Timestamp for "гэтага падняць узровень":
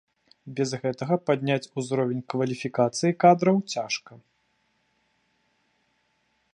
0.85-2.23